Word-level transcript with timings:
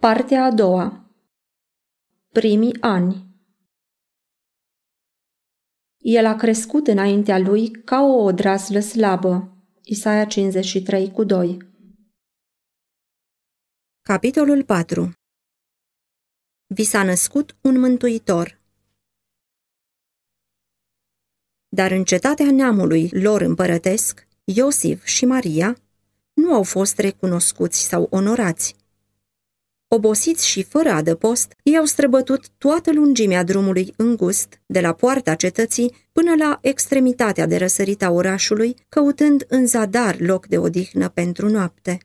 Partea 0.00 0.44
a 0.44 0.50
doua 0.50 1.14
Primii 2.32 2.80
ani 2.80 3.26
El 5.96 6.26
a 6.26 6.34
crescut 6.34 6.86
înaintea 6.86 7.38
lui 7.38 7.70
ca 7.70 8.00
o 8.00 8.22
odraslă 8.22 8.80
slabă. 8.80 9.56
Isaia 9.82 10.24
53 10.24 11.10
cu 11.10 11.24
2 11.24 11.58
Capitolul 14.02 14.64
4 14.64 15.12
Vi 16.74 16.84
s-a 16.84 17.02
născut 17.02 17.56
un 17.60 17.78
mântuitor. 17.78 18.60
Dar 21.68 21.90
în 21.90 22.04
cetatea 22.04 22.50
neamului 22.50 23.08
lor 23.08 23.40
împărătesc, 23.40 24.26
Iosif 24.44 25.04
și 25.04 25.24
Maria 25.24 25.76
nu 26.32 26.54
au 26.54 26.62
fost 26.62 26.98
recunoscuți 26.98 27.88
sau 27.88 28.06
onorați. 28.10 28.85
Obosiți 29.88 30.46
și 30.46 30.62
fără 30.62 30.90
adăpost, 30.90 31.54
ei 31.62 31.76
au 31.76 31.84
străbătut 31.84 32.48
toată 32.48 32.92
lungimea 32.92 33.44
drumului 33.44 33.92
îngust, 33.96 34.60
de 34.66 34.80
la 34.80 34.92
poarta 34.92 35.34
cetății 35.34 35.94
până 36.12 36.34
la 36.34 36.58
extremitatea 36.62 37.46
de 37.46 37.56
răsărit 37.56 38.02
a 38.02 38.10
orașului, 38.10 38.74
căutând 38.88 39.44
în 39.48 39.66
zadar 39.66 40.20
loc 40.20 40.46
de 40.46 40.58
odihnă 40.58 41.08
pentru 41.08 41.48
noapte. 41.48 41.98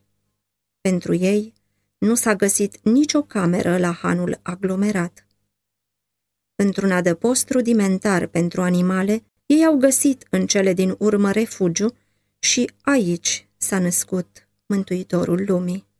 Pentru 0.82 1.14
ei 1.14 1.54
nu 1.98 2.16
s-a 2.16 2.36
găsit 2.36 2.80
nicio 2.84 3.22
cameră 3.22 3.78
la 3.78 3.92
hanul 3.92 4.40
aglomerat. 4.42 5.28
Într-un 6.56 6.92
adăpost 6.92 7.50
rudimentar 7.50 8.28
pentru 8.28 8.62
animale, 8.62 9.24
ei 9.46 9.66
au 9.66 9.76
găsit 9.78 10.28
în 10.30 10.46
cele 10.46 10.74
din 10.74 10.96
urmă 10.98 11.32
refugiu 11.32 11.96
și 12.40 12.72
aici 12.82 13.50
s-a 13.58 13.80
născut 13.80 14.50
Mântuitorul 14.66 15.44
lumii. 15.48 15.91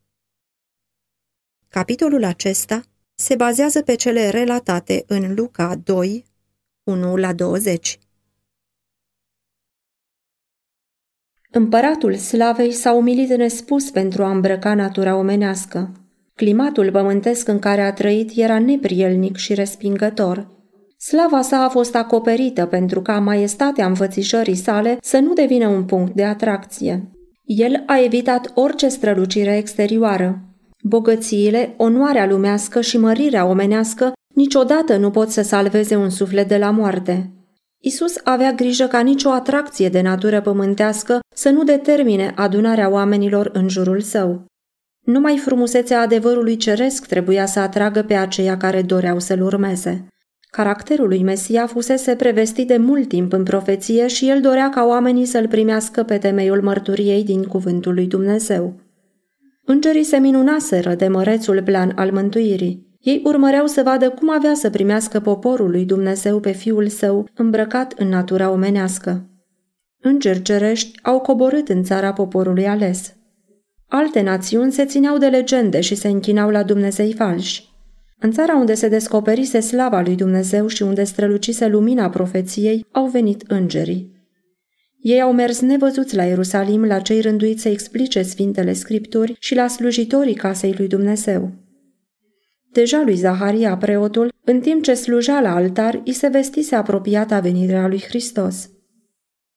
Capitolul 1.74 2.24
acesta 2.24 2.82
se 3.16 3.36
bazează 3.36 3.82
pe 3.82 3.96
cele 3.96 4.30
relatate 4.30 5.04
în 5.08 5.34
Luca 5.34 5.76
2, 5.84 6.26
1 6.84 7.16
la 7.16 7.34
20. 7.34 8.00
Împăratul 11.52 12.16
slavei 12.16 12.72
s-a 12.72 12.94
umilit 12.94 13.30
nespus 13.30 13.90
pentru 13.90 14.24
a 14.24 14.32
îmbrăca 14.32 14.74
natura 14.74 15.16
omenească. 15.16 15.92
Climatul 16.36 16.92
pământesc 16.92 17.48
în 17.48 17.60
care 17.60 17.82
a 17.82 17.94
trăit 17.94 18.32
era 18.36 18.60
neprielnic 18.60 19.36
și 19.36 19.54
respingător. 19.54 20.48
Slava 20.98 21.42
sa 21.42 21.64
a 21.64 21.70
fost 21.70 21.96
acoperită 21.96 22.66
pentru 22.66 23.02
ca 23.02 23.20
maestatea 23.20 23.86
învățișării 23.86 24.56
sale 24.56 24.98
să 25.02 25.20
nu 25.20 25.34
devină 25.34 25.68
un 25.68 25.86
punct 25.86 26.14
de 26.14 26.24
atracție. 26.24 27.12
El 27.44 27.84
a 27.86 28.00
evitat 28.04 28.52
orice 28.56 28.88
strălucire 28.88 29.58
exterioară. 29.58 30.46
Bogățiile, 30.84 31.74
onoarea 31.78 32.28
lumească 32.28 32.82
și 32.82 32.98
mărirea 32.98 33.46
omenească 33.46 34.12
niciodată 34.36 34.98
nu 34.98 35.10
pot 35.10 35.30
să 35.30 35.42
salveze 35.42 35.96
un 35.96 36.10
suflet 36.10 36.48
de 36.48 36.58
la 36.58 36.70
moarte. 36.70 37.32
Isus 37.84 38.16
avea 38.24 38.52
grijă 38.52 38.86
ca 38.86 39.00
nicio 39.00 39.30
atracție 39.30 39.90
de 39.90 40.02
natură 40.02 40.42
pământească 40.42 41.20
să 41.36 41.50
nu 41.50 41.64
determine 41.64 42.34
adunarea 42.36 42.90
oamenilor 42.90 43.50
în 43.54 43.70
jurul 43.70 44.02
său. 44.02 44.46
Numai 45.06 45.38
frumusețea 45.38 46.02
adevărului 46.02 46.56
ceresc 46.56 47.06
trebuia 47.06 47.46
să 47.46 47.60
atragă 47.60 48.02
pe 48.02 48.14
aceia 48.14 48.58
care 48.58 48.82
doreau 48.82 49.20
să-l 49.20 49.42
urmeze. 49.42 50.08
Caracterul 50.52 51.08
lui 51.08 51.24
Mesia 51.24 51.68
fusese 51.68 52.16
prevestit 52.16 52.68
de 52.68 52.78
mult 52.78 53.08
timp 53.08 53.34
în 53.34 53.44
profeție 53.44 54.08
și 54.08 54.30
el 54.30 54.42
dorea 54.42 54.70
ca 54.70 54.86
oamenii 54.86 55.26
să-l 55.26 55.48
primească 55.48 56.04
pe 56.04 56.18
temeiul 56.18 56.62
mărturiei 56.62 57.24
din 57.24 57.44
cuvântul 57.44 57.94
lui 57.94 58.06
Dumnezeu. 58.06 58.81
Îngerii 59.66 60.04
se 60.04 60.18
minunaseră 60.18 60.96
de 60.96 61.08
mărețul 61.08 61.64
plan 61.64 61.92
al 61.96 62.12
mântuirii. 62.12 62.90
Ei 63.00 63.22
urmăreau 63.24 63.66
să 63.66 63.82
vadă 63.84 64.10
cum 64.10 64.32
avea 64.32 64.54
să 64.54 64.70
primească 64.70 65.20
poporul 65.20 65.70
lui 65.70 65.86
Dumnezeu 65.86 66.40
pe 66.40 66.52
fiul 66.52 66.88
său 66.88 67.28
îmbrăcat 67.34 67.94
în 67.98 68.08
natura 68.08 68.50
omenească. 68.50 69.26
Îngeri 70.02 70.42
cerești 70.42 71.00
au 71.02 71.20
coborât 71.20 71.70
în 71.70 71.84
țara 71.84 72.14
poporului 72.14 72.68
ales. 72.68 73.16
Alte 73.88 74.22
națiuni 74.22 74.72
se 74.72 74.86
țineau 74.86 75.18
de 75.18 75.28
legende 75.28 75.82
și 75.82 75.96
se 75.96 76.08
închinau 76.08 76.50
la 76.50 76.64
Dumnezei 76.64 77.14
falși. 77.14 77.70
În 78.20 78.32
țara 78.32 78.56
unde 78.56 78.74
se 78.74 78.88
descoperise 78.88 79.60
slava 79.60 80.02
lui 80.02 80.16
Dumnezeu 80.16 80.68
și 80.68 80.84
unde 80.84 81.04
strălucise 81.04 81.68
lumina 81.68 82.10
profeției, 82.10 82.86
au 82.92 83.06
venit 83.06 83.44
îngerii. 83.48 84.11
Ei 85.02 85.22
au 85.22 85.34
mers 85.34 85.60
nevăzuți 85.60 86.16
la 86.16 86.24
Ierusalim 86.24 86.86
la 86.86 87.00
cei 87.00 87.22
rânduiți 87.22 87.62
să 87.62 87.70
explice 87.70 88.22
Sfintele 88.22 88.74
Scripturi 88.74 89.36
și 89.40 89.56
la 89.56 89.68
slujitorii 89.68 90.34
casei 90.34 90.74
lui 90.78 90.88
Dumnezeu. 90.88 91.52
Deja 92.72 93.02
lui 93.02 93.16
Zaharia, 93.16 93.78
preotul, 93.78 94.34
în 94.44 94.60
timp 94.60 94.84
ce 94.84 94.94
sluja 94.94 95.40
la 95.40 95.56
altar, 95.56 96.02
îi 96.06 96.14
se 96.14 96.28
vestise 96.28 96.76
apropiata 96.76 97.40
venirea 97.40 97.88
lui 97.88 98.02
Hristos. 98.02 98.70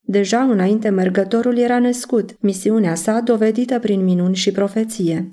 Deja 0.01 0.43
înainte 0.43 0.89
mergătorul 0.89 1.59
era 1.59 1.79
născut, 1.79 2.41
misiunea 2.41 2.95
sa 2.95 3.21
dovedită 3.21 3.79
prin 3.79 4.05
minuni 4.05 4.35
și 4.35 4.53
profeție. 4.53 5.33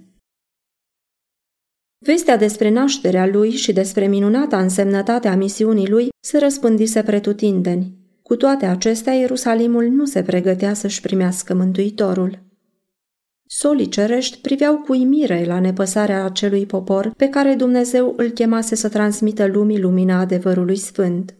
Vestea 1.98 2.38
despre 2.38 2.70
nașterea 2.70 3.28
lui 3.28 3.52
și 3.52 3.74
despre 3.74 4.08
minunata 4.08 4.60
însemnătate 4.60 5.28
a 5.28 5.36
misiunii 5.36 5.90
lui 5.90 6.10
se 6.20 6.38
răspândise 6.38 7.04
pretutindeni. 7.04 8.01
Cu 8.32 8.38
toate 8.38 8.66
acestea, 8.66 9.14
Ierusalimul 9.14 9.88
nu 9.88 10.06
se 10.06 10.22
pregătea 10.22 10.74
să-și 10.74 11.02
primească 11.02 11.54
Mântuitorul. 11.54 12.40
Solii 13.46 13.88
cerești 13.88 14.38
priveau 14.42 14.76
cu 14.76 14.94
imire 14.94 15.44
la 15.48 15.60
nepăsarea 15.60 16.26
acelui 16.26 16.66
popor 16.66 17.12
pe 17.18 17.30
care 17.30 17.54
Dumnezeu 17.54 18.14
îl 18.18 18.30
chemase 18.30 18.76
să 18.76 18.90
transmită 18.90 19.46
lumii 19.46 19.80
lumina 19.80 20.20
adevărului 20.20 20.76
sfânt. 20.76 21.36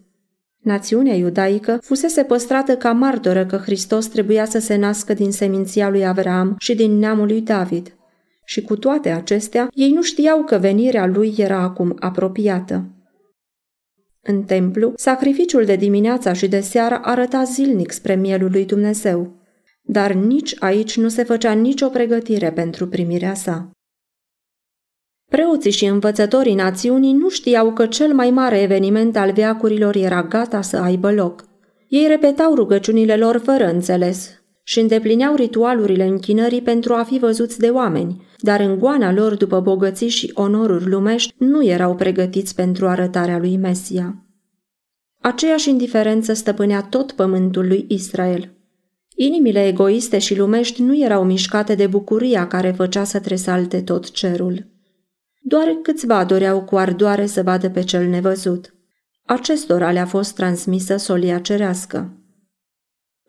Națiunea 0.58 1.14
iudaică 1.14 1.78
fusese 1.82 2.22
păstrată 2.22 2.76
ca 2.76 2.92
martoră 2.92 3.46
că 3.46 3.56
Hristos 3.56 4.06
trebuia 4.06 4.44
să 4.44 4.58
se 4.58 4.76
nască 4.76 5.14
din 5.14 5.32
seminția 5.32 5.88
lui 5.88 6.06
Avram 6.06 6.54
și 6.58 6.74
din 6.74 6.98
neamul 6.98 7.26
lui 7.26 7.40
David. 7.40 7.96
Și 8.44 8.62
cu 8.62 8.76
toate 8.76 9.10
acestea, 9.10 9.68
ei 9.74 9.90
nu 9.90 10.02
știau 10.02 10.44
că 10.44 10.58
venirea 10.58 11.06
lui 11.06 11.34
era 11.36 11.58
acum 11.58 11.96
apropiată. 11.98 12.84
În 14.26 14.42
templu, 14.42 14.92
sacrificiul 14.96 15.64
de 15.64 15.76
dimineața 15.76 16.32
și 16.32 16.48
de 16.48 16.60
seară 16.60 17.00
arăta 17.02 17.42
zilnic 17.44 17.90
spre 17.90 18.14
mielul 18.14 18.50
lui 18.50 18.64
Dumnezeu, 18.64 19.40
dar 19.82 20.12
nici 20.12 20.54
aici 20.58 20.96
nu 20.96 21.08
se 21.08 21.22
făcea 21.22 21.52
nicio 21.52 21.88
pregătire 21.88 22.52
pentru 22.52 22.88
primirea 22.88 23.34
sa. 23.34 23.70
Preoții 25.30 25.70
și 25.70 25.84
învățătorii 25.84 26.54
națiunii 26.54 27.12
nu 27.12 27.28
știau 27.28 27.72
că 27.72 27.86
cel 27.86 28.14
mai 28.14 28.30
mare 28.30 28.60
eveniment 28.60 29.16
al 29.16 29.32
veacurilor 29.32 29.96
era 29.96 30.22
gata 30.22 30.60
să 30.60 30.76
aibă 30.76 31.12
loc. 31.12 31.44
Ei 31.88 32.06
repetau 32.06 32.54
rugăciunile 32.54 33.16
lor 33.16 33.38
fără 33.38 33.64
înțeles 33.64 34.41
și 34.72 34.80
îndeplineau 34.80 35.34
ritualurile 35.34 36.04
închinării 36.04 36.62
pentru 36.62 36.94
a 36.94 37.02
fi 37.02 37.18
văzuți 37.18 37.58
de 37.58 37.68
oameni, 37.68 38.26
dar 38.38 38.60
în 38.60 38.78
goana 38.78 39.12
lor 39.12 39.34
după 39.34 39.60
bogății 39.60 40.08
și 40.08 40.30
onoruri 40.34 40.88
lumești 40.88 41.34
nu 41.38 41.64
erau 41.64 41.94
pregătiți 41.94 42.54
pentru 42.54 42.86
arătarea 42.86 43.38
lui 43.38 43.56
Mesia. 43.56 44.24
Aceeași 45.20 45.68
indiferență 45.68 46.32
stăpânea 46.32 46.82
tot 46.82 47.12
pământul 47.12 47.66
lui 47.66 47.84
Israel. 47.88 48.52
Inimile 49.14 49.66
egoiste 49.66 50.18
și 50.18 50.38
lumești 50.38 50.82
nu 50.82 51.02
erau 51.02 51.24
mișcate 51.24 51.74
de 51.74 51.86
bucuria 51.86 52.46
care 52.46 52.70
făcea 52.70 53.04
să 53.04 53.20
tresalte 53.20 53.80
tot 53.80 54.10
cerul. 54.10 54.66
Doar 55.40 55.78
câțiva 55.82 56.24
doreau 56.24 56.62
cu 56.62 56.76
ardoare 56.76 57.26
să 57.26 57.42
vadă 57.42 57.70
pe 57.70 57.82
cel 57.82 58.06
nevăzut. 58.06 58.74
Acestora 59.24 59.90
le-a 59.92 60.06
fost 60.06 60.34
transmisă 60.34 60.96
solia 60.96 61.38
cerească. 61.38 62.16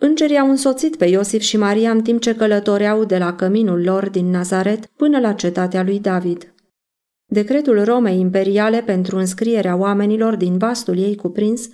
Îngerii 0.05 0.37
au 0.37 0.49
însoțit 0.49 0.95
pe 0.95 1.05
Iosif 1.05 1.41
și 1.41 1.57
Maria 1.57 1.91
în 1.91 2.01
timp 2.01 2.21
ce 2.21 2.35
călătoreau 2.35 3.03
de 3.05 3.17
la 3.17 3.35
căminul 3.35 3.83
lor 3.83 4.09
din 4.09 4.29
Nazaret 4.29 4.85
până 4.85 5.19
la 5.19 5.33
cetatea 5.33 5.83
lui 5.83 5.99
David. 5.99 6.53
Decretul 7.25 7.83
Romei 7.83 8.19
imperiale 8.19 8.81
pentru 8.81 9.17
înscrierea 9.17 9.75
oamenilor 9.75 10.35
din 10.35 10.57
vastul 10.57 10.97
ei 10.97 11.15
cuprins 11.15 11.69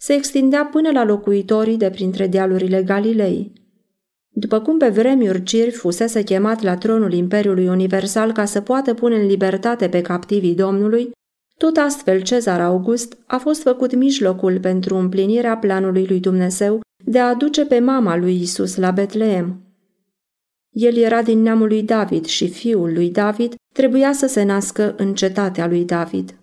se 0.00 0.12
extindea 0.12 0.64
până 0.64 0.90
la 0.90 1.04
locuitorii 1.04 1.76
de 1.76 1.90
printre 1.90 2.26
dealurile 2.26 2.82
Galilei. 2.82 3.52
După 4.28 4.60
cum 4.60 4.78
pe 4.78 4.88
vremuri 4.88 5.42
Cir 5.42 5.72
fusese 5.72 6.22
chemat 6.22 6.62
la 6.62 6.76
tronul 6.76 7.12
Imperiului 7.12 7.68
Universal 7.68 8.32
ca 8.32 8.44
să 8.44 8.60
poată 8.60 8.94
pune 8.94 9.16
în 9.16 9.26
libertate 9.26 9.88
pe 9.88 10.00
captivii 10.00 10.54
Domnului, 10.54 11.10
tot 11.56 11.76
astfel 11.76 12.20
Cezar 12.20 12.60
August 12.60 13.18
a 13.26 13.36
fost 13.36 13.62
făcut 13.62 13.94
mijlocul 13.94 14.60
pentru 14.60 14.96
împlinirea 14.96 15.56
planului 15.56 16.06
lui 16.06 16.20
Dumnezeu 16.20 16.80
de 17.04 17.18
a 17.18 17.28
aduce 17.28 17.64
pe 17.64 17.78
mama 17.78 18.16
lui 18.16 18.40
Isus 18.40 18.76
la 18.76 18.90
Betleem. 18.90 19.62
El 20.70 20.96
era 20.96 21.22
din 21.22 21.42
neamul 21.42 21.66
lui 21.66 21.82
David 21.82 22.24
și 22.24 22.48
fiul 22.48 22.92
lui 22.92 23.10
David 23.10 23.54
trebuia 23.74 24.12
să 24.12 24.26
se 24.26 24.42
nască 24.42 24.94
în 24.96 25.14
cetatea 25.14 25.66
lui 25.66 25.84
David. 25.84 26.38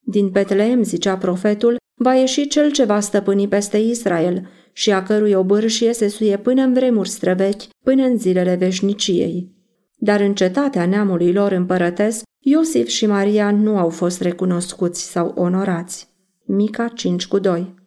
Din 0.00 0.28
Betleem, 0.28 0.82
zicea 0.82 1.16
profetul, 1.16 1.76
va 1.94 2.14
ieși 2.14 2.46
cel 2.46 2.70
ce 2.70 2.84
va 2.84 3.00
stăpâni 3.00 3.48
peste 3.48 3.76
Israel 3.76 4.48
și 4.72 4.92
a 4.92 5.02
cărui 5.02 5.32
obârșie 5.32 5.92
se 5.92 6.08
suie 6.08 6.38
până 6.38 6.62
în 6.62 6.72
vremuri 6.72 7.08
străvechi, 7.08 7.68
până 7.84 8.04
în 8.04 8.18
zilele 8.18 8.54
veșniciei. 8.54 9.56
Dar 9.96 10.20
în 10.20 10.34
cetatea 10.34 10.86
neamului 10.86 11.32
lor 11.32 11.52
împărătesc, 11.52 12.22
Iosif 12.38 12.88
și 12.88 13.06
Maria 13.06 13.50
nu 13.50 13.78
au 13.78 13.88
fost 13.88 14.20
recunoscuți 14.20 15.10
sau 15.10 15.32
onorați. 15.36 16.08
Mica 16.44 16.88
5 16.88 17.26
cu 17.26 17.38
2 17.38 17.77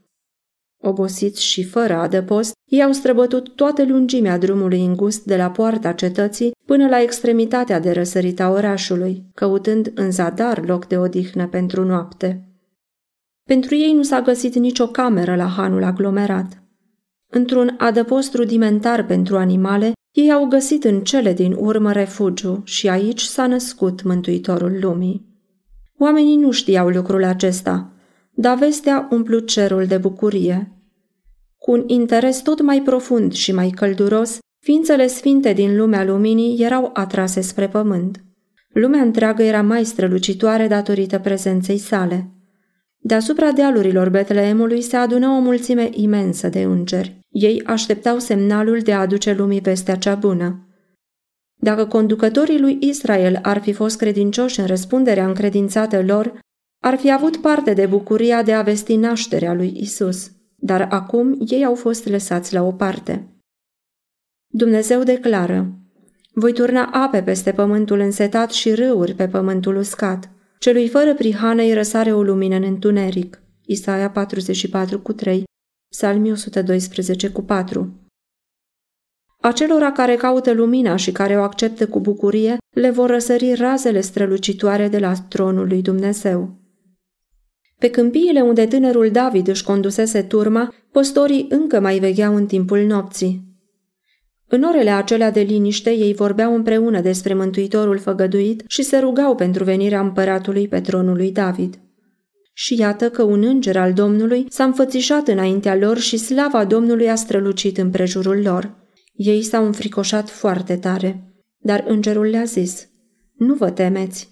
Obosiți 0.82 1.44
și 1.44 1.64
fără 1.64 1.94
adăpost, 1.94 2.54
ei 2.66 2.84
au 2.84 2.92
străbătut 2.92 3.56
toată 3.56 3.86
lungimea 3.86 4.38
drumului 4.38 4.86
îngust 4.86 5.24
de 5.24 5.36
la 5.36 5.52
poarta 5.52 5.92
cetății 5.92 6.52
până 6.66 6.88
la 6.88 7.02
extremitatea 7.02 7.80
de 7.80 7.92
răsărit 7.92 8.40
a 8.40 8.50
orașului, 8.50 9.24
căutând 9.34 9.92
în 9.96 10.12
zadar 10.12 10.66
loc 10.66 10.88
de 10.88 10.98
odihnă 10.98 11.48
pentru 11.48 11.84
noapte. 11.86 12.46
Pentru 13.44 13.76
ei 13.76 13.94
nu 13.94 14.04
s-a 14.04 14.22
găsit 14.22 14.56
nicio 14.56 14.88
cameră 14.88 15.36
la 15.36 15.46
hanul 15.46 15.84
aglomerat. 15.84 16.64
Într-un 17.32 17.76
adăpost 17.78 18.34
rudimentar 18.34 19.06
pentru 19.06 19.38
animale, 19.38 19.92
ei 20.12 20.32
au 20.32 20.46
găsit 20.46 20.84
în 20.84 21.02
cele 21.02 21.34
din 21.34 21.56
urmă 21.58 21.92
refugiu 21.92 22.62
și 22.64 22.90
aici 22.90 23.22
s-a 23.22 23.48
născut 23.48 24.04
Mântuitorul 24.04 24.78
lumii. 24.82 25.30
Oamenii 25.98 26.36
nu 26.36 26.52
știau 26.52 26.88
lucrul 26.90 27.24
acesta, 27.24 27.92
dar 28.32 28.58
vestea 28.58 29.08
umplut 29.12 29.48
cerul 29.48 29.86
de 29.86 29.98
bucurie. 29.98 30.72
Cu 31.58 31.72
un 31.72 31.84
interes 31.88 32.42
tot 32.42 32.62
mai 32.62 32.82
profund 32.82 33.34
și 33.34 33.52
mai 33.52 33.70
călduros, 33.70 34.40
ființele 34.60 35.08
sfinte 35.08 35.54
din 35.54 35.78
lumea 35.78 36.04
luminii 36.04 36.64
erau 36.64 36.90
atrase 36.94 37.42
spre 37.42 37.68
pământ. 37.68 38.24
Lumea 38.74 39.02
întreagă 39.02 39.44
era 39.44 39.62
mai 39.62 39.86
strălucitoare 39.86 40.68
datorită 40.68 41.20
prezenței 41.20 41.78
sale. 41.78 42.32
Deasupra 42.98 43.52
dealurilor 43.52 44.10
Betleemului 44.10 44.82
se 44.82 44.96
adună 44.96 45.28
o 45.28 45.40
mulțime 45.40 45.90
imensă 45.92 46.50
de 46.50 46.62
îngeri. 46.62 47.20
Ei 47.30 47.64
așteptau 47.66 48.20
semnalul 48.20 48.80
de 48.80 48.94
a 48.94 49.00
aduce 49.00 49.34
lumii 49.34 49.60
vestea 49.60 49.96
cea 49.96 50.16
bună. 50.16 50.66
Dacă 51.56 51.86
conducătorii 51.86 52.60
lui 52.60 52.78
Israel 52.82 53.40
ar 53.42 53.62
fi 53.62 53.74
fost 53.74 53.98
credincioși 53.98 54.60
în 54.60 54.66
răspunderea 54.66 55.28
încredințată 55.28 56.04
lor, 56.04 56.40
ar 56.84 56.98
fi 56.98 57.12
avut 57.12 57.38
parte 57.38 57.74
de 57.74 57.86
bucuria 57.86 58.44
de 58.44 58.54
a 58.54 58.62
vesti 58.62 58.96
nașterea 58.96 59.54
lui 59.54 59.74
Isus, 59.76 60.32
dar 60.56 60.88
acum 60.92 61.38
ei 61.48 61.66
au 61.66 61.76
fost 61.76 62.08
lăsați 62.08 62.54
la 62.54 62.62
o 62.62 62.72
parte. 62.72 63.28
Dumnezeu 64.48 65.04
declară, 65.04 65.76
voi 66.34 66.54
turna 66.54 66.86
ape 66.86 67.24
peste 67.24 67.52
pământul 67.52 68.00
însetat 68.00 68.52
și 68.52 68.74
râuri 68.74 69.14
pe 69.14 69.28
pământul 69.28 69.76
uscat. 69.76 70.30
Celui 70.60 70.88
fără 70.88 71.16
prihană 71.16 71.62
îi 71.62 71.74
răsare 71.74 72.14
o 72.14 72.24
lumină 72.24 72.56
în 72.56 72.64
întuneric. 72.64 73.42
Isaia 73.66 74.10
44 74.10 75.00
cu 75.00 75.14
3, 75.14 75.44
Psalmi 75.90 76.32
112 76.32 77.30
cu 77.30 77.42
4. 77.42 78.00
Acelora 79.42 79.92
care 79.92 80.16
caută 80.16 80.52
lumina 80.52 80.96
și 80.96 81.12
care 81.12 81.38
o 81.38 81.42
acceptă 81.42 81.88
cu 81.88 82.00
bucurie, 82.00 82.58
le 82.76 82.90
vor 82.90 83.10
răsări 83.10 83.54
razele 83.54 84.02
strălucitoare 84.02 84.88
de 84.88 85.00
la 85.00 85.14
tronul 85.14 85.68
lui 85.68 85.82
Dumnezeu. 85.82 86.61
Pe 87.82 87.90
câmpiile 87.90 88.42
unde 88.42 88.66
tânărul 88.66 89.10
David 89.12 89.48
își 89.48 89.64
condusese 89.64 90.22
turma, 90.22 90.74
păstorii 90.92 91.46
încă 91.50 91.80
mai 91.80 92.00
vegheau 92.00 92.36
în 92.36 92.46
timpul 92.46 92.80
nopții. 92.80 93.44
În 94.48 94.64
orele 94.64 94.90
acelea 94.90 95.32
de 95.32 95.42
liniște, 95.42 95.90
ei 95.90 96.14
vorbeau 96.14 96.56
împreună 96.56 97.02
despre 97.02 97.34
Mântuitorul 97.34 97.98
făgăduit 97.98 98.64
și 98.68 98.84
se 98.84 98.98
rugau 98.98 99.36
pentru 99.36 99.64
venirea 99.64 100.00
împăratului 100.00 100.68
pe 100.68 100.82
tronul 100.82 101.16
lui 101.16 101.32
David. 101.32 101.80
Și 102.54 102.80
iată 102.80 103.10
că 103.10 103.24
un 103.24 103.44
înger 103.44 103.78
al 103.78 103.94
Domnului 103.94 104.46
s-a 104.50 104.64
înfățișat 104.64 105.28
înaintea 105.28 105.76
lor 105.76 105.98
și 105.98 106.18
slava 106.18 106.66
Domnului 106.66 107.10
a 107.10 107.16
strălucit 107.16 107.78
în 107.78 107.90
prejurul 107.90 108.42
lor. 108.42 108.76
Ei 109.14 109.42
s-au 109.42 109.66
înfricoșat 109.66 110.30
foarte 110.30 110.76
tare, 110.76 111.34
dar 111.58 111.84
îngerul 111.88 112.26
le-a 112.26 112.44
zis, 112.44 112.88
Nu 113.38 113.54
vă 113.54 113.70
temeți, 113.70 114.30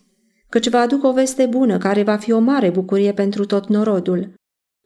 căci 0.49 0.69
vă 0.69 0.77
aduc 0.77 1.03
o 1.03 1.11
veste 1.11 1.45
bună 1.45 1.77
care 1.77 2.03
va 2.03 2.17
fi 2.17 2.31
o 2.31 2.39
mare 2.39 2.69
bucurie 2.69 3.13
pentru 3.13 3.45
tot 3.45 3.67
norodul. 3.67 4.33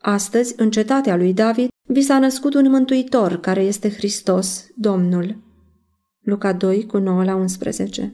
Astăzi, 0.01 0.53
în 0.57 0.71
cetatea 0.71 1.15
lui 1.15 1.33
David, 1.33 1.69
vi 1.87 2.01
s-a 2.01 2.19
născut 2.19 2.53
un 2.53 2.69
mântuitor 2.69 3.39
care 3.39 3.61
este 3.61 3.89
Hristos, 3.89 4.67
Domnul. 4.75 5.37
Luca 6.19 6.53
2, 6.53 6.85
cu 6.85 6.97
9 6.97 7.23
la 7.23 7.35
11 7.35 8.13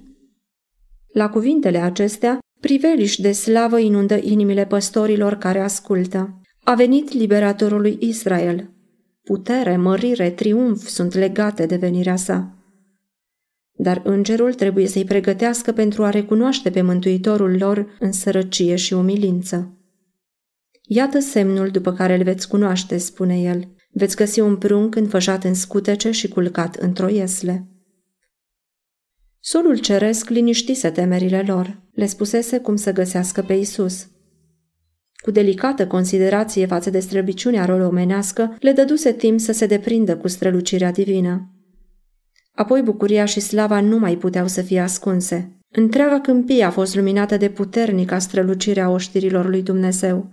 La 1.14 1.30
cuvintele 1.30 1.78
acestea, 1.78 2.40
priveliș 2.62 3.16
de 3.16 3.32
slavă 3.32 3.80
inundă 3.80 4.18
inimile 4.22 4.66
păstorilor 4.66 5.36
care 5.36 5.60
ascultă. 5.60 6.42
A 6.64 6.74
venit 6.74 7.12
liberatorul 7.12 7.82
lui 7.82 7.98
Israel. 8.00 8.70
Putere, 9.24 9.78
mărire, 9.78 10.30
triumf 10.30 10.88
sunt 10.88 11.14
legate 11.14 11.66
de 11.66 11.76
venirea 11.76 12.16
sa. 12.16 12.59
Dar 13.82 14.02
îngerul 14.04 14.54
trebuie 14.54 14.88
să-i 14.88 15.04
pregătească 15.04 15.72
pentru 15.72 16.04
a 16.04 16.10
recunoaște 16.10 16.70
pe 16.70 16.82
mântuitorul 16.82 17.58
lor 17.58 17.98
în 18.00 18.12
sărăcie 18.12 18.76
și 18.76 18.94
umilință. 18.94 19.78
Iată 20.82 21.20
semnul 21.20 21.70
după 21.70 21.94
care 21.94 22.16
îl 22.16 22.24
veți 22.24 22.48
cunoaște, 22.48 22.98
spune 22.98 23.42
el. 23.42 23.68
Veți 23.92 24.16
găsi 24.16 24.40
un 24.40 24.58
prunc 24.58 24.96
înfășat 24.96 25.44
în 25.44 25.54
scutece 25.54 26.12
și 26.12 26.28
culcat 26.28 26.76
într-o 26.76 27.08
iesle. 27.08 27.68
Solul 29.40 29.78
ceresc 29.78 30.30
liniștise 30.30 30.90
temerile 30.90 31.44
lor. 31.48 31.82
Le 31.94 32.06
spusese 32.06 32.60
cum 32.60 32.76
să 32.76 32.92
găsească 32.92 33.42
pe 33.42 33.54
Isus. 33.54 34.08
Cu 35.24 35.32
delicată 35.32 35.88
considerație 35.88 36.66
față 36.66 36.90
de 36.90 37.00
străbiciunea 37.00 37.66
rol 37.66 37.82
omenească, 37.82 38.58
le 38.60 38.72
dăduse 38.72 39.14
timp 39.14 39.40
să 39.40 39.52
se 39.52 39.66
deprindă 39.66 40.18
cu 40.18 40.28
strălucirea 40.28 40.92
divină. 40.92 41.54
Apoi 42.56 42.82
bucuria 42.82 43.26
și 43.26 43.40
slava 43.40 43.82
nu 43.82 43.98
mai 43.98 44.16
puteau 44.16 44.48
să 44.48 44.62
fie 44.62 44.80
ascunse. 44.80 45.60
Întreaga 45.72 46.20
câmpie 46.20 46.64
a 46.64 46.70
fost 46.70 46.96
luminată 46.96 47.38
de 47.38 47.50
puternica 47.50 48.20
strălucire 48.20 48.82
a 48.82 48.90
oștirilor 48.90 49.50
lui 49.50 49.62
Dumnezeu. 49.62 50.32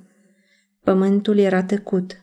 Pământul 0.85 1.39
era 1.39 1.63
tăcut 1.63 2.21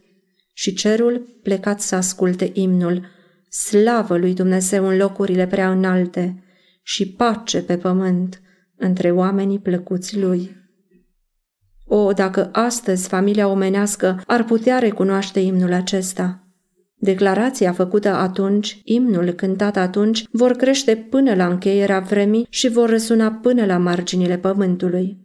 și 0.53 0.73
cerul 0.73 1.39
plecat 1.43 1.81
să 1.81 1.95
asculte 1.95 2.49
imnul, 2.53 3.05
slavă 3.49 4.17
lui 4.17 4.33
Dumnezeu 4.33 4.87
în 4.87 4.97
locurile 4.97 5.47
prea 5.47 5.71
înalte 5.71 6.43
și 6.83 7.11
pace 7.11 7.61
pe 7.61 7.77
pământ 7.77 8.41
între 8.75 9.11
oamenii 9.11 9.59
plăcuți 9.59 10.19
lui. 10.19 10.55
O, 11.85 12.11
dacă 12.11 12.49
astăzi 12.51 13.07
familia 13.07 13.47
omenească 13.47 14.21
ar 14.27 14.43
putea 14.43 14.79
recunoaște 14.79 15.39
imnul 15.39 15.73
acesta! 15.73 16.42
Declarația 17.03 17.71
făcută 17.71 18.09
atunci, 18.09 18.81
imnul 18.83 19.31
cântat 19.31 19.77
atunci, 19.77 20.23
vor 20.31 20.51
crește 20.51 20.95
până 20.95 21.35
la 21.35 21.47
încheierea 21.47 21.99
vremii 21.99 22.47
și 22.49 22.69
vor 22.69 22.89
răsuna 22.89 23.31
până 23.31 23.65
la 23.65 23.77
marginile 23.77 24.37
pământului. 24.37 25.17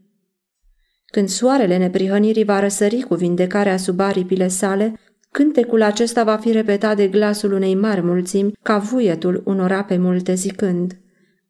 Când 1.06 1.28
soarele 1.28 1.76
neprihănirii 1.76 2.44
va 2.44 2.60
răsări 2.60 3.00
cu 3.00 3.14
vindecarea 3.14 3.76
sub 3.76 4.00
aripile 4.00 4.48
sale, 4.48 4.94
cântecul 5.30 5.82
acesta 5.82 6.24
va 6.24 6.36
fi 6.36 6.52
repetat 6.52 6.96
de 6.96 7.08
glasul 7.08 7.52
unei 7.52 7.74
mari 7.74 8.02
mulțimi 8.02 8.52
ca 8.62 8.78
vuietul 8.78 9.42
unor 9.44 9.72
ape 9.72 9.96
multe 9.96 10.34
zicând 10.34 10.98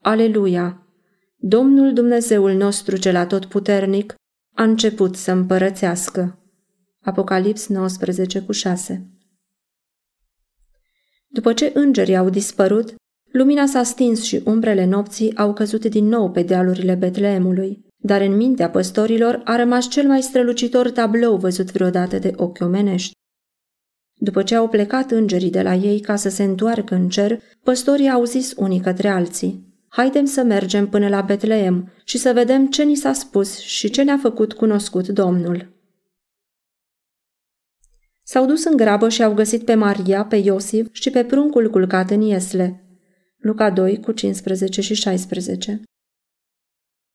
Aleluia! 0.01 0.87
Domnul 1.37 1.93
Dumnezeul 1.93 2.53
nostru 2.53 2.97
cel 2.97 3.17
atotputernic 3.17 4.15
a 4.55 4.63
început 4.63 5.17
să 5.17 5.31
împărățească. 5.33 6.39
Apocalips 7.01 7.69
19 7.69 8.41
cu 8.41 8.53
6 8.53 9.18
După 11.29 11.53
ce 11.53 11.71
îngerii 11.75 12.17
au 12.17 12.31
dispărut, 12.31 12.95
lumina 13.33 13.67
s-a 13.67 13.83
stins 13.83 14.23
și 14.23 14.43
umbrele 14.45 14.85
nopții 14.85 15.37
au 15.37 15.53
căzut 15.53 15.85
din 15.85 16.05
nou 16.05 16.31
pe 16.31 16.43
dealurile 16.43 16.95
Betleemului 16.95 17.87
dar 18.01 18.21
în 18.21 18.37
mintea 18.37 18.71
păstorilor 18.71 19.41
a 19.45 19.57
rămas 19.57 19.89
cel 19.89 20.07
mai 20.07 20.23
strălucitor 20.23 20.91
tablou 20.91 21.37
văzut 21.37 21.73
vreodată 21.73 22.19
de 22.19 22.33
ochi 22.37 22.61
omenești. 22.61 23.13
După 24.21 24.43
ce 24.43 24.55
au 24.55 24.69
plecat 24.69 25.11
îngerii 25.11 25.51
de 25.51 25.63
la 25.63 25.75
ei 25.75 26.01
ca 26.01 26.17
să 26.17 26.29
se 26.29 26.43
întoarcă 26.43 26.95
în 26.95 27.09
cer, 27.09 27.43
păstorii 27.63 28.09
au 28.09 28.25
zis 28.25 28.55
unii 28.57 28.81
către 28.81 29.09
alții, 29.09 29.67
Haidem 29.89 30.25
să 30.25 30.43
mergem 30.43 30.89
până 30.89 31.09
la 31.09 31.21
Betleem 31.21 31.93
și 32.05 32.19
să 32.19 32.33
vedem 32.33 32.67
ce 32.67 32.83
ni 32.83 32.95
s-a 32.95 33.13
spus 33.13 33.59
și 33.59 33.91
ce 33.91 34.03
ne-a 34.03 34.19
făcut 34.19 34.53
cunoscut 34.53 35.09
Domnul. 35.09 35.78
S-au 38.31 38.47
dus 38.47 38.65
în 38.65 38.77
grabă 38.77 39.09
și 39.09 39.23
au 39.23 39.35
găsit 39.35 39.65
pe 39.65 39.75
Maria, 39.75 40.25
pe 40.25 40.37
Iosif 40.37 40.89
și 40.93 41.11
pe 41.11 41.25
pruncul 41.25 41.71
culcat 41.71 42.11
în 42.11 42.21
iesle. 42.21 42.85
Luca 43.39 43.71
2 43.71 44.01
cu 44.01 44.13
15 44.13 44.81
și 44.81 44.95
16 44.95 45.83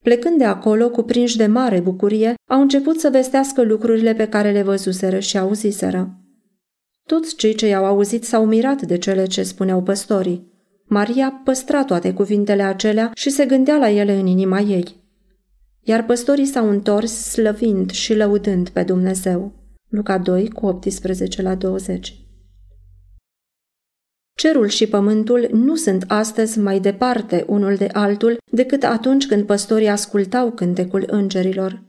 Plecând 0.04 0.38
de 0.38 0.44
acolo, 0.44 0.90
cuprinși 0.90 1.38
de 1.38 1.46
mare 1.46 1.80
bucurie, 1.80 2.34
au 2.50 2.62
început 2.62 3.00
să 3.00 3.10
vestească 3.10 3.62
lucrurile 3.62 4.14
pe 4.14 4.28
care 4.28 4.52
le 4.52 4.62
văzuseră 4.62 5.20
și 5.20 5.38
auziseră. 5.38 6.18
Toți 7.08 7.36
cei 7.36 7.56
ce 7.56 7.68
i-au 7.68 7.86
auzit 7.86 8.24
s-au 8.24 8.46
mirat 8.46 8.82
de 8.82 8.98
cele 8.98 9.26
ce 9.26 9.44
spuneau 9.44 9.84
păstorii. 9.84 10.52
Maria 10.86 11.42
păstra 11.44 11.84
toate 11.84 12.14
cuvintele 12.14 12.64
acelea 12.64 13.12
și 13.16 13.30
se 13.30 13.46
gândea 13.46 13.78
la 13.78 13.90
ele 13.90 14.14
în 14.14 14.28
inima 14.28 14.60
ei. 14.60 14.96
Iar 15.82 16.06
păstorii 16.06 16.46
s-au 16.46 16.70
întors 16.70 17.12
slăvind 17.12 17.92
și 17.92 18.16
lăudând 18.16 18.70
pe 18.70 18.84
Dumnezeu. 18.84 19.63
Luca 19.96 20.18
2 20.18 20.50
cu 20.50 20.66
18 20.66 21.42
la 21.42 21.56
20 21.56 22.16
Cerul 24.36 24.68
și 24.68 24.88
pământul 24.88 25.50
nu 25.52 25.76
sunt 25.76 26.04
astăzi 26.08 26.60
mai 26.60 26.80
departe 26.80 27.46
unul 27.48 27.76
de 27.76 27.90
altul 27.92 28.38
decât 28.52 28.84
atunci 28.84 29.28
când 29.28 29.46
păstorii 29.46 29.88
ascultau 29.88 30.52
cântecul 30.52 31.04
îngerilor. 31.08 31.84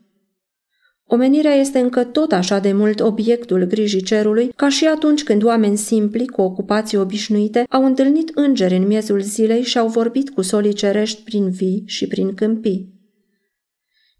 Omenirea 1.04 1.54
este 1.54 1.78
încă 1.78 2.04
tot 2.04 2.32
așa 2.32 2.58
de 2.58 2.72
mult 2.72 3.00
obiectul 3.00 3.64
grijii 3.64 4.02
cerului 4.02 4.52
ca 4.56 4.68
și 4.68 4.86
atunci 4.86 5.24
când 5.24 5.44
oameni 5.44 5.76
simpli 5.76 6.26
cu 6.26 6.40
ocupații 6.40 6.98
obișnuite 6.98 7.64
au 7.68 7.84
întâlnit 7.84 8.30
îngeri 8.34 8.76
în 8.76 8.86
miezul 8.86 9.20
zilei 9.20 9.62
și 9.62 9.78
au 9.78 9.88
vorbit 9.88 10.30
cu 10.30 10.42
solii 10.42 10.72
cerești 10.72 11.22
prin 11.22 11.50
vii 11.50 11.82
și 11.86 12.06
prin 12.06 12.34
câmpii. 12.34 12.93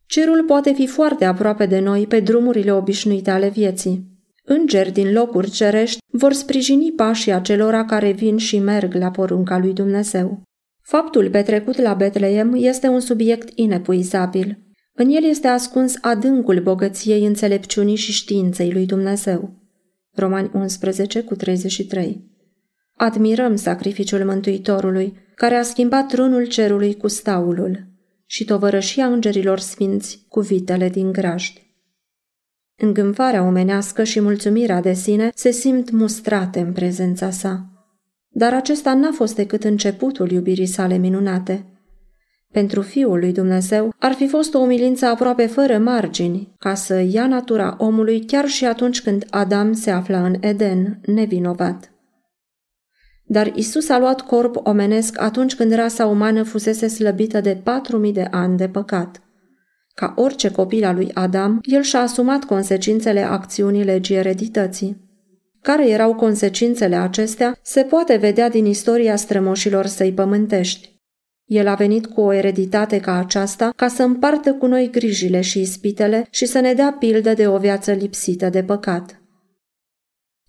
Cerul 0.07 0.45
poate 0.45 0.73
fi 0.73 0.87
foarte 0.87 1.25
aproape 1.25 1.67
de 1.67 1.79
noi 1.79 2.07
pe 2.07 2.21
drumurile 2.21 2.73
obișnuite 2.73 3.31
ale 3.31 3.49
vieții. 3.49 4.13
Îngeri 4.45 4.93
din 4.93 5.13
locuri 5.13 5.51
cerești 5.51 5.99
vor 6.07 6.33
sprijini 6.33 6.93
pașii 6.93 7.33
acelora 7.33 7.85
care 7.85 8.13
vin 8.13 8.37
și 8.37 8.59
merg 8.59 8.95
la 8.95 9.11
porunca 9.11 9.59
lui 9.59 9.73
Dumnezeu. 9.73 10.43
Faptul 10.83 11.31
petrecut 11.31 11.77
la 11.77 11.95
Betleem 11.95 12.55
este 12.57 12.89
un 12.89 13.01
subiect 13.01 13.59
inepuizabil. 13.59 14.59
În 14.93 15.11
el 15.11 15.25
este 15.25 15.49
ascuns 15.49 15.95
adâncul 16.01 16.61
bogăției 16.61 17.27
înțelepciunii 17.27 17.97
și 17.97 18.13
științei 18.13 18.73
lui 18.73 18.87
Dumnezeu. 18.87 19.51
Romani 20.15 20.51
11 20.55 21.23
cu 21.23 21.35
33 21.35 22.33
Admirăm 22.97 23.57
sacrificiul 23.57 24.25
Mântuitorului, 24.25 25.17
care 25.35 25.55
a 25.55 25.63
schimbat 25.63 26.09
trunul 26.09 26.47
cerului 26.47 26.97
cu 26.97 27.09
staulul 27.09 27.94
și 28.27 28.45
tovărășia 28.45 29.07
îngerilor 29.07 29.59
sfinți 29.59 30.25
cu 30.29 30.41
vitele 30.41 30.89
din 30.89 31.13
grajd. 31.13 31.53
Îngânfarea 32.77 33.43
omenească 33.43 34.05
și 34.05 34.21
mulțumirea 34.21 34.81
de 34.81 34.93
sine 34.93 35.31
se 35.35 35.51
simt 35.51 35.91
mustrate 35.91 36.61
în 36.61 36.73
prezența 36.73 37.31
sa. 37.31 37.69
Dar 38.29 38.55
acesta 38.55 38.95
n-a 38.95 39.13
fost 39.13 39.35
decât 39.35 39.65
începutul 39.65 40.31
iubirii 40.31 40.67
sale 40.67 40.97
minunate. 40.97 41.65
Pentru 42.53 42.81
Fiul 42.81 43.19
lui 43.19 43.33
Dumnezeu 43.33 43.95
ar 43.99 44.13
fi 44.13 44.29
fost 44.29 44.55
o 44.55 44.59
umilință 44.59 45.07
aproape 45.07 45.47
fără 45.47 45.79
margini, 45.79 46.55
ca 46.59 46.75
să 46.75 47.01
ia 47.01 47.27
natura 47.27 47.77
omului 47.79 48.25
chiar 48.25 48.47
și 48.47 48.65
atunci 48.65 49.03
când 49.03 49.27
Adam 49.31 49.73
se 49.73 49.91
afla 49.91 50.25
în 50.25 50.37
Eden, 50.41 51.01
nevinovat. 51.07 51.94
Dar 53.27 53.53
Isus 53.55 53.89
a 53.89 53.99
luat 53.99 54.21
corp 54.21 54.67
omenesc 54.67 55.21
atunci 55.21 55.55
când 55.55 55.73
rasa 55.73 56.07
umană 56.07 56.43
fusese 56.43 56.89
slăbită 56.89 57.41
de 57.41 57.61
patru 57.63 57.99
mii 57.99 58.13
de 58.13 58.29
ani 58.31 58.57
de 58.57 58.69
păcat. 58.69 59.23
Ca 59.95 60.15
orice 60.17 60.51
copil 60.51 60.85
al 60.85 60.95
lui 60.95 61.11
Adam, 61.15 61.59
el 61.63 61.83
și-a 61.83 62.01
asumat 62.01 62.45
consecințele 62.45 63.21
acțiunii 63.21 63.85
legii 63.85 64.17
eredității. 64.17 65.03
Care 65.63 65.89
erau 65.89 66.15
consecințele 66.15 66.97
acestea, 66.97 67.59
se 67.63 67.83
poate 67.83 68.17
vedea 68.17 68.49
din 68.49 68.67
istoria 68.67 69.17
strămoșilor 69.17 69.87
săi 69.87 70.13
pământești. 70.13 70.93
El 71.45 71.67
a 71.67 71.75
venit 71.75 72.07
cu 72.07 72.21
o 72.21 72.33
ereditate 72.33 73.01
ca 73.01 73.19
aceasta 73.19 73.73
ca 73.77 73.89
să 73.89 74.03
împartă 74.03 74.53
cu 74.55 74.67
noi 74.67 74.91
grijile 74.91 75.41
și 75.41 75.61
ispitele 75.61 76.27
și 76.31 76.47
să 76.47 76.61
ne 76.61 76.73
dea 76.73 76.97
pildă 76.99 77.35
de 77.35 77.47
o 77.47 77.59
viață 77.59 77.93
lipsită 77.93 78.49
de 78.49 78.63
păcat. 78.63 79.23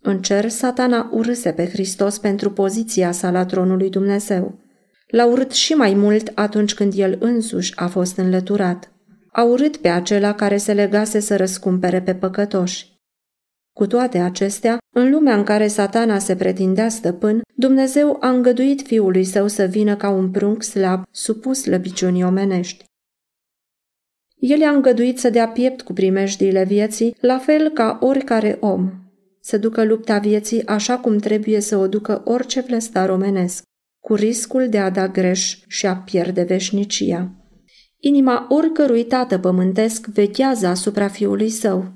În 0.06 0.22
cer, 0.22 0.50
satana 0.50 1.10
urâse 1.12 1.52
pe 1.52 1.66
Hristos 1.66 2.18
pentru 2.18 2.52
poziția 2.52 3.12
sa 3.12 3.32
la 3.32 3.46
tronul 3.46 3.78
lui 3.78 3.90
Dumnezeu. 3.90 4.60
L-a 5.08 5.26
urât 5.26 5.52
și 5.52 5.74
mai 5.74 5.94
mult 5.94 6.32
atunci 6.36 6.74
când 6.74 6.94
el 6.96 7.18
însuși 7.20 7.74
a 7.76 7.88
fost 7.88 8.18
înlăturat 8.18 8.90
a 9.36 9.44
urât 9.44 9.78
pe 9.78 9.88
acela 9.88 10.34
care 10.34 10.58
se 10.58 10.74
legase 10.74 11.20
să 11.20 11.36
răscumpere 11.36 12.02
pe 12.02 12.16
păcătoși. 12.16 12.94
Cu 13.74 13.88
toate 13.88 14.18
acestea, 14.18 14.78
în 14.96 15.10
lumea 15.10 15.38
în 15.38 15.44
care 15.44 15.68
satana 15.68 16.20
se 16.20 16.36
pretindea 16.36 16.90
stăpân, 16.90 17.42
Dumnezeu 17.56 18.18
a 18.20 18.30
îngăduit 18.30 18.82
fiului 18.82 19.24
său 19.24 19.48
să 19.48 19.64
vină 19.64 19.96
ca 19.96 20.10
un 20.10 20.32
prunc 20.32 20.64
slab, 20.64 21.04
supus 21.12 21.62
slăbiciunii 21.62 22.24
omenești. 22.24 22.84
El 24.36 24.60
i-a 24.60 24.70
îngăduit 24.70 25.20
să 25.20 25.30
dea 25.30 25.48
piept 25.48 25.82
cu 25.82 25.94
primejdiile 25.94 26.64
vieții, 26.64 27.16
la 27.20 27.38
fel 27.38 27.70
ca 27.70 27.98
oricare 28.02 28.58
om, 28.60 28.92
să 29.46 29.58
ducă 29.58 29.84
lupta 29.84 30.18
vieții 30.18 30.66
așa 30.66 30.98
cum 30.98 31.18
trebuie 31.18 31.60
să 31.60 31.78
o 31.78 31.88
ducă 31.88 32.22
orice 32.24 32.62
vlăstar 32.68 33.10
omenesc, 33.10 33.64
cu 34.00 34.16
riscul 34.16 34.70
de 34.70 34.78
a 34.78 34.90
da 34.90 35.08
greș 35.08 35.58
și 35.68 35.86
a 35.86 35.96
pierde 35.96 36.42
veșnicia. 36.42 37.32
Inima 38.00 38.48
oricărui 38.50 39.04
tată 39.04 39.38
pământesc 39.38 40.06
vechează 40.06 40.68
asupra 40.68 41.08
fiului 41.08 41.50
său. 41.50 41.92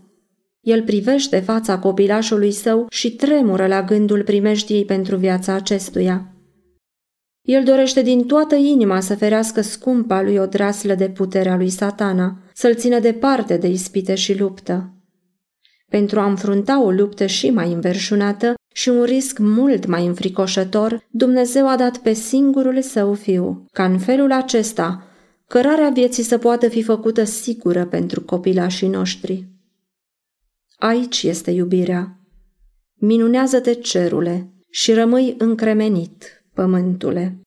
El 0.60 0.84
privește 0.84 1.40
fața 1.40 1.80
copilașului 1.80 2.52
său 2.52 2.86
și 2.90 3.16
tremură 3.16 3.68
la 3.68 3.84
gândul 3.84 4.24
primejdiei 4.24 4.86
pentru 4.86 5.16
viața 5.16 5.54
acestuia. 5.54 6.34
El 7.42 7.64
dorește 7.64 8.02
din 8.02 8.26
toată 8.26 8.56
inima 8.56 9.00
să 9.00 9.16
ferească 9.16 9.62
scumpa 9.62 10.22
lui 10.22 10.38
o 10.38 10.46
draslă 10.46 10.96
de 10.96 11.10
puterea 11.10 11.56
lui 11.56 11.70
satana, 11.70 12.38
să-l 12.54 12.76
țină 12.76 13.00
departe 13.00 13.58
de 13.58 13.68
ispite 13.68 14.16
și 14.16 14.40
luptă. 14.40 14.94
Pentru 15.90 16.20
a 16.20 16.26
înfrunta 16.26 16.84
o 16.84 16.92
luptă 16.92 17.26
și 17.26 17.50
mai 17.50 17.74
înverșunată 17.74 18.54
și 18.74 18.90
un 18.90 19.04
risc 19.04 19.38
mult 19.38 19.86
mai 19.86 20.06
înfricoșător, 20.06 21.08
Dumnezeu 21.10 21.68
a 21.68 21.76
dat 21.76 21.98
pe 21.98 22.14
singurul 22.14 22.82
său 22.82 23.14
fiu, 23.14 23.66
ca 23.72 23.86
în 23.86 24.00
felul 24.00 24.32
acesta 24.32 25.04
cărarea 25.48 25.90
vieții 25.90 26.24
să 26.24 26.38
poată 26.38 26.68
fi 26.68 26.84
făcută 26.84 27.24
sigură 27.24 27.86
pentru 27.86 28.22
copilașii 28.22 28.88
noștri. 28.88 29.48
Aici 30.78 31.24
este 31.24 31.52
iubirea. 31.52 32.20
Minunează-te 32.94 33.74
cerule 33.74 34.54
și 34.70 34.94
rămâi 34.94 35.36
încremenit, 35.38 36.46
pământule. 36.54 37.40